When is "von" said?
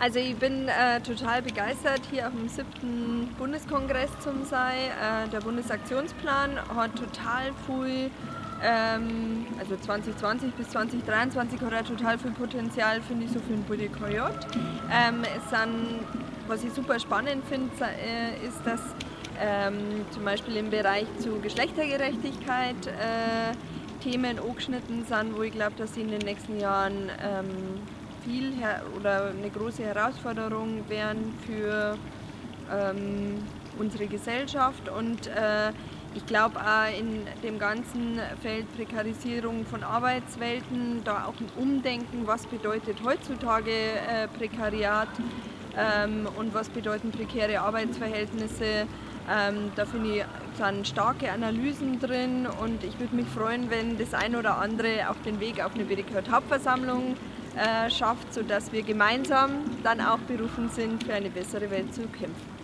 39.66-39.82